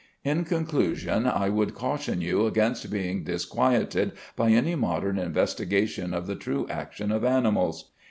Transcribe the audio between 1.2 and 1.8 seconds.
I would